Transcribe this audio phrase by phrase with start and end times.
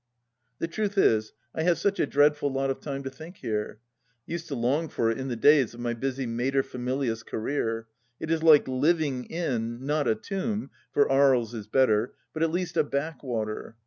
[0.57, 3.77] The truth is, I have such a dreadful lot of time to think here.
[4.27, 7.85] I used to long for it in the days of my busy mater familias career.
[8.19, 12.77] It is like living in, not a tomb, for Aries is better, but at least
[12.77, 13.75] a backwater.